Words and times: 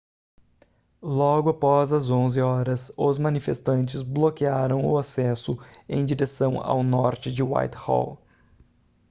logo 0.99 1.49
após 1.51 1.93
as 1.93 2.09
11h 2.09 2.91
os 2.97 3.19
manifestantes 3.19 4.01
bloquearam 4.01 4.83
o 4.83 4.97
acesso 4.97 5.59
em 5.87 6.03
direção 6.03 6.59
ao 6.59 6.81
norte 6.81 7.31
de 7.31 7.43
whitehall 7.43 8.17